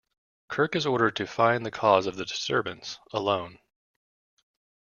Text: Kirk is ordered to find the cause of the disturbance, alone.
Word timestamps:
Kirk 0.49 0.75
is 0.75 0.87
ordered 0.87 1.15
to 1.17 1.27
find 1.27 1.63
the 1.63 1.69
cause 1.69 2.07
of 2.07 2.15
the 2.15 2.25
disturbance, 2.25 2.97
alone. 3.13 3.59